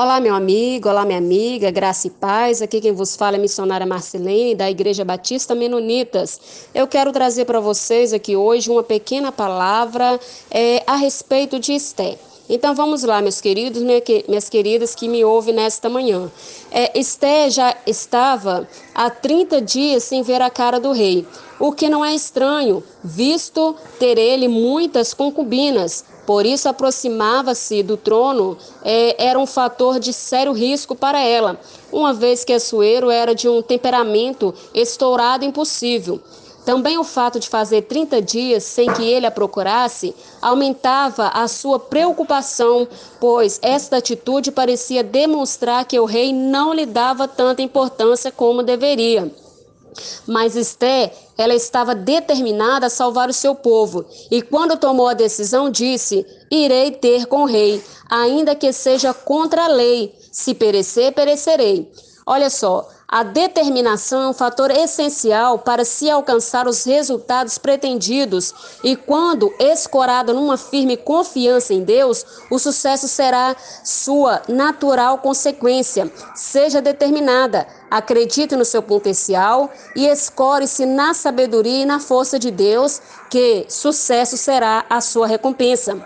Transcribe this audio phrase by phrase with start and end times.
[0.00, 2.62] Olá, meu amigo, olá, minha amiga, graça e paz.
[2.62, 6.68] Aqui quem vos fala é a missionária Marcelene, da Igreja Batista Menonitas.
[6.72, 10.20] Eu quero trazer para vocês aqui hoje uma pequena palavra
[10.52, 12.16] é, a respeito de Esté.
[12.48, 16.30] Então vamos lá, meus queridos, minhas queridas que me ouvem nesta manhã.
[16.70, 21.26] É, Esté já estava há 30 dias sem ver a cara do rei,
[21.58, 28.58] o que não é estranho, visto ter ele muitas concubinas, por isso, aproximava-se do trono
[28.84, 31.58] é, era um fator de sério risco para ela,
[31.90, 36.20] uma vez que Assuero era de um temperamento estourado impossível.
[36.66, 41.78] Também o fato de fazer 30 dias sem que ele a procurasse aumentava a sua
[41.78, 42.86] preocupação,
[43.18, 49.32] pois esta atitude parecia demonstrar que o rei não lhe dava tanta importância como deveria.
[50.26, 55.70] Mas Esté, ela estava determinada a salvar o seu povo, e quando tomou a decisão,
[55.70, 60.14] disse: Irei ter com o rei, ainda que seja contra a lei.
[60.32, 61.90] Se perecer, perecerei.
[62.26, 68.52] Olha só, a determinação é um fator essencial para se alcançar os resultados pretendidos,
[68.84, 76.12] e quando escorada numa firme confiança em Deus, o sucesso será sua natural consequência.
[76.34, 83.00] Seja determinada, acredite no seu potencial e escore-se na sabedoria e na força de Deus,
[83.30, 85.98] que sucesso será a sua recompensa.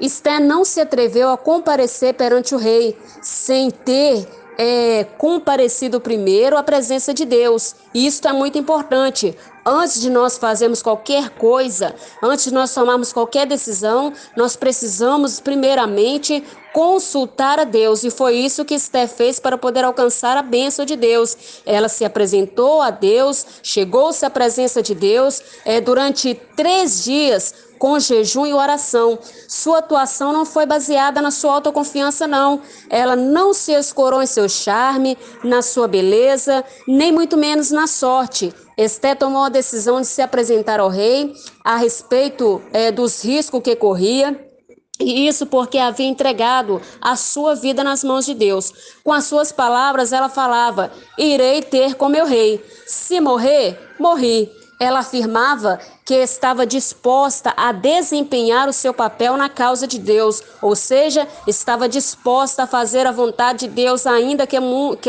[0.00, 4.26] Esté não se atreveu a comparecer perante o rei sem ter
[4.58, 7.76] é, comparecido primeiro à presença de Deus.
[7.94, 9.36] E isso é muito importante.
[9.70, 16.42] Antes de nós fazermos qualquer coisa, antes de nós tomarmos qualquer decisão, nós precisamos primeiramente
[16.72, 18.02] consultar a Deus.
[18.02, 21.36] E foi isso que Esté fez para poder alcançar a bênção de Deus.
[21.66, 27.98] Ela se apresentou a Deus, chegou-se à presença de Deus é, durante três dias com
[27.98, 29.18] jejum e oração.
[29.46, 32.62] Sua atuação não foi baseada na sua autoconfiança, não.
[32.88, 38.50] Ela não se escorou em seu charme, na sua beleza, nem muito menos na sorte.
[38.78, 41.34] Esté tomou a decisão de se apresentar ao rei
[41.64, 44.46] a respeito é, dos riscos que corria.
[45.00, 48.72] E isso porque havia entregado a sua vida nas mãos de Deus.
[49.02, 52.64] Com as suas palavras, ela falava: Irei ter com meu rei.
[52.86, 54.48] Se morrer, morri.
[54.80, 60.74] Ela afirmava que estava disposta a desempenhar o seu papel na causa de Deus, ou
[60.74, 64.56] seja, estava disposta a fazer a vontade de Deus, ainda que,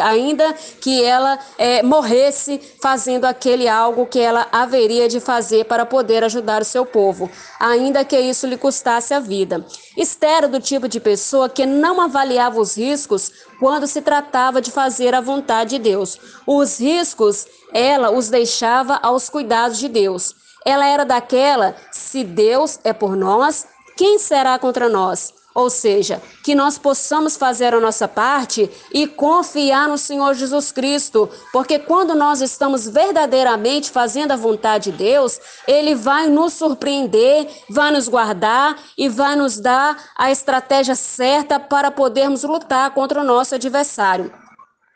[0.00, 6.24] ainda que ela é, morresse fazendo aquele algo que ela haveria de fazer para poder
[6.24, 7.30] ajudar o seu povo,
[7.60, 9.64] ainda que isso lhe custasse a vida.
[9.96, 13.30] Esther do tipo de pessoa que não avaliava os riscos
[13.60, 16.18] quando se tratava de fazer a vontade de Deus.
[16.44, 20.34] Os riscos ela os deixava aos cuidados de Deus.
[20.64, 25.34] Ela era daquela: se Deus é por nós, quem será contra nós?
[25.54, 31.28] Ou seja, que nós possamos fazer a nossa parte e confiar no Senhor Jesus Cristo,
[31.52, 37.90] porque quando nós estamos verdadeiramente fazendo a vontade de Deus, Ele vai nos surpreender, vai
[37.90, 43.56] nos guardar e vai nos dar a estratégia certa para podermos lutar contra o nosso
[43.56, 44.32] adversário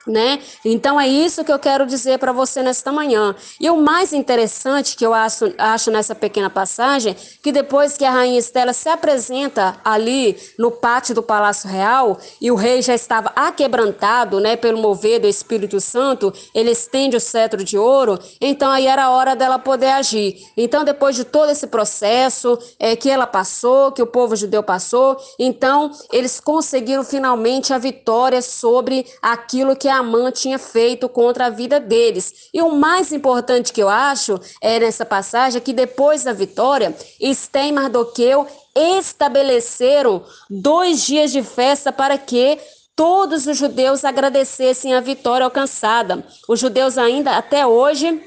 [0.07, 0.41] né?
[0.65, 3.35] Então é isso que eu quero dizer para você nesta manhã.
[3.61, 8.11] E o mais interessante que eu acho, acho nessa pequena passagem, que depois que a
[8.11, 13.33] rainha Estela se apresenta ali no pátio do Palácio Real e o rei já estava
[13.35, 18.87] aquebrantado, né, pelo mover do Espírito Santo, ele estende o cetro de ouro, então aí
[18.87, 20.37] era a hora dela poder agir.
[20.57, 25.17] Então depois de todo esse processo é, que ela passou, que o povo judeu passou,
[25.39, 31.79] então eles conseguiram finalmente a vitória sobre aquilo que Amã tinha feito contra a vida
[31.79, 32.49] deles.
[32.53, 36.95] E o mais importante que eu acho é nessa passagem é que depois da vitória,
[37.21, 42.59] Esté e Mardoqueu estabeleceram dois dias de festa para que
[42.97, 46.25] todos os judeus agradecessem a vitória alcançada.
[46.49, 48.23] Os judeus ainda até hoje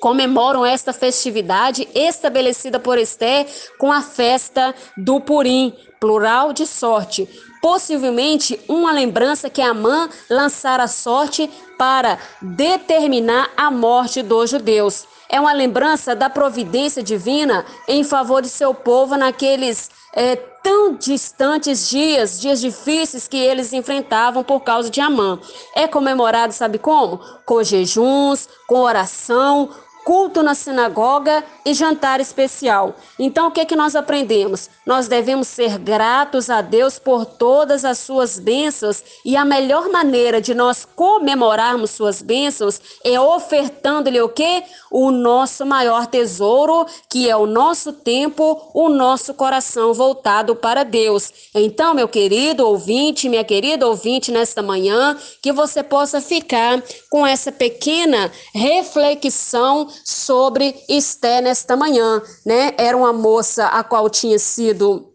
[0.00, 3.46] comemoram esta festividade estabelecida por Esté
[3.78, 7.28] com a festa do Purim, plural de sorte.
[7.60, 15.06] Possivelmente uma lembrança que Amã lançara a sorte para determinar a morte dos judeus.
[15.28, 21.88] É uma lembrança da providência divina em favor de seu povo naqueles é, tão distantes
[21.88, 25.38] dias, dias difíceis que eles enfrentavam por causa de Amã.
[25.74, 27.20] É comemorado, sabe como?
[27.44, 29.70] Com jejuns, com oração,
[30.08, 32.96] culto na sinagoga e jantar especial.
[33.18, 34.70] Então, o que, que nós aprendemos?
[34.86, 40.40] Nós devemos ser gratos a Deus por todas as suas bênçãos e a melhor maneira
[40.40, 44.62] de nós comemorarmos suas bênçãos é ofertando-lhe o que?
[44.90, 51.30] O nosso maior tesouro, que é o nosso tempo, o nosso coração voltado para Deus.
[51.54, 57.52] Então, meu querido ouvinte, minha querida ouvinte, nesta manhã, que você possa ficar com essa
[57.52, 62.74] pequena reflexão sobre Esté nesta manhã, né?
[62.76, 65.08] Era uma moça a qual tinha sido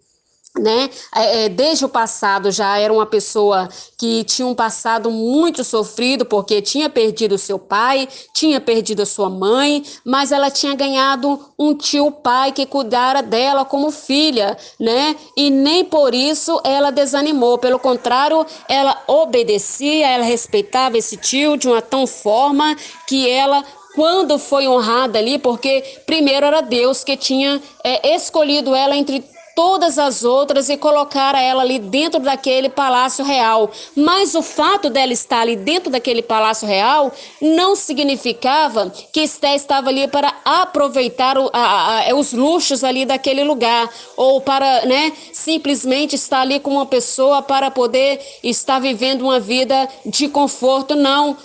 [0.59, 0.89] né?
[1.15, 6.25] É, é, desde o passado já era uma pessoa que tinha um passado muito sofrido
[6.25, 11.74] porque tinha perdido seu pai, tinha perdido a sua mãe, mas ela tinha ganhado um
[11.74, 15.15] tio pai que cuidara dela como filha, né?
[15.35, 21.68] E nem por isso ela desanimou, pelo contrário, ela obedecia, ela respeitava esse tio de
[21.68, 22.75] uma tão forma
[23.07, 23.63] que ela
[23.95, 29.24] quando foi honrada ali, porque primeiro era Deus que tinha é, escolhido ela entre
[29.55, 33.71] todas as outras e colocar ela ali dentro daquele palácio real.
[33.95, 37.11] Mas o fato dela estar ali dentro daquele palácio real
[37.41, 43.44] não significava que Esté estava ali para aproveitar o, a, a, os luxos ali daquele
[43.44, 49.39] lugar ou para, né, simplesmente estar ali com uma pessoa para poder estar vivendo uma
[49.39, 50.95] vida de conforto.
[50.95, 51.38] Não.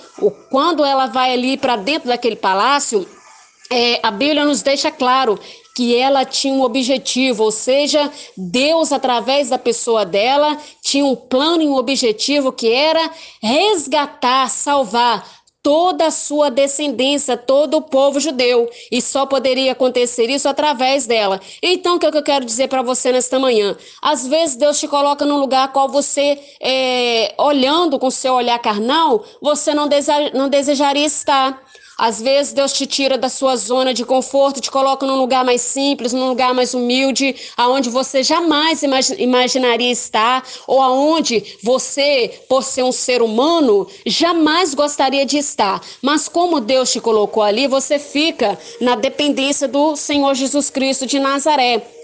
[0.50, 3.06] Quando ela vai ali para dentro daquele palácio,
[3.70, 5.38] é, a Bíblia nos deixa claro
[5.78, 11.62] que ela tinha um objetivo, ou seja, Deus, através da pessoa dela, tinha um plano
[11.62, 13.08] e um objetivo que era
[13.40, 15.24] resgatar, salvar
[15.62, 18.68] toda a sua descendência, todo o povo judeu.
[18.90, 21.40] E só poderia acontecer isso através dela.
[21.62, 23.76] Então, o que eu quero dizer para você nesta manhã?
[24.02, 29.24] Às vezes Deus te coloca num lugar qual você, é, olhando com seu olhar carnal,
[29.40, 31.62] você não, deseja, não desejaria estar.
[31.98, 35.60] Às vezes Deus te tira da sua zona de conforto, te coloca num lugar mais
[35.62, 38.82] simples, num lugar mais humilde, aonde você jamais
[39.18, 45.82] imaginaria estar, ou aonde você, por ser um ser humano, jamais gostaria de estar.
[46.00, 51.18] Mas como Deus te colocou ali, você fica na dependência do Senhor Jesus Cristo de
[51.18, 51.97] Nazaré.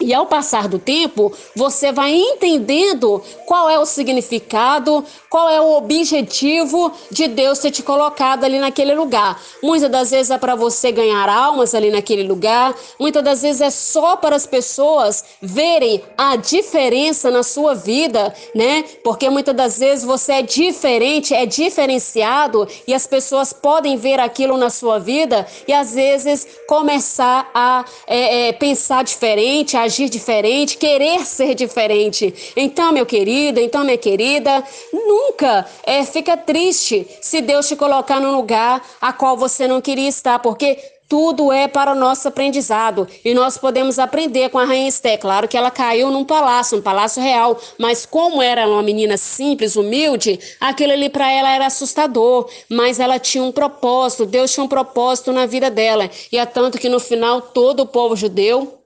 [0.00, 5.76] E ao passar do tempo, você vai entendendo qual é o significado, qual é o
[5.76, 9.40] objetivo de Deus ter te colocado ali naquele lugar.
[9.62, 13.70] Muitas das vezes é para você ganhar almas ali naquele lugar, muitas das vezes é
[13.70, 18.84] só para as pessoas verem a diferença na sua vida, né?
[19.04, 24.56] Porque muitas das vezes você é diferente, é diferenciado e as pessoas podem ver aquilo
[24.56, 31.24] na sua vida e às vezes começar a é, é, pensar diferente, agir diferente, querer
[31.26, 32.52] ser diferente.
[32.56, 34.62] Então, meu querido, então, minha querida,
[34.92, 40.08] nunca é, fica triste se Deus te colocar num lugar a qual você não queria
[40.08, 40.78] estar, porque
[41.12, 45.18] tudo é para o nosso aprendizado e nós podemos aprender com a rainha Esté.
[45.18, 49.76] Claro que ela caiu num palácio, um palácio real, mas como era uma menina simples,
[49.76, 54.68] humilde, aquilo ali para ela era assustador, mas ela tinha um propósito, Deus tinha um
[54.68, 56.08] propósito na vida dela.
[56.32, 58.81] E é tanto que no final todo o povo judeu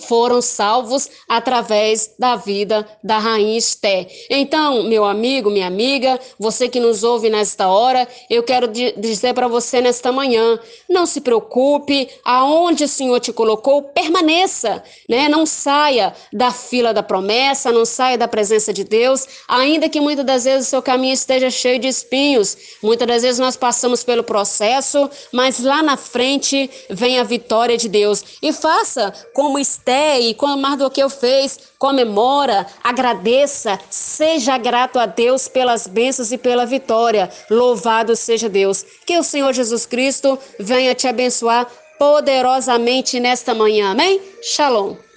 [0.00, 4.06] foram salvos através da vida da rainha Esté.
[4.30, 9.48] Então, meu amigo, minha amiga, você que nos ouve nesta hora, eu quero dizer para
[9.48, 10.58] você nesta manhã,
[10.88, 15.28] não se preocupe, aonde o Senhor te colocou, permaneça, né?
[15.28, 20.24] Não saia da fila da promessa, não saia da presença de Deus, ainda que muitas
[20.24, 22.56] das vezes o seu caminho esteja cheio de espinhos.
[22.82, 27.88] Muitas das vezes nós passamos pelo processo, mas lá na frente vem a vitória de
[27.88, 28.22] Deus.
[28.42, 29.77] E faça como Esté
[30.20, 37.30] E como Mardoqueu fez, comemora, agradeça, seja grato a Deus pelas bênçãos e pela vitória.
[37.50, 38.84] Louvado seja Deus.
[39.06, 41.66] Que o Senhor Jesus Cristo venha te abençoar
[41.98, 43.92] poderosamente nesta manhã.
[43.92, 44.20] Amém?
[44.42, 45.07] Shalom.